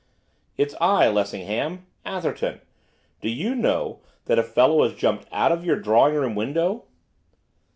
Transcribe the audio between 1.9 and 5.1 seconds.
Atherton. Do you know that a fellow has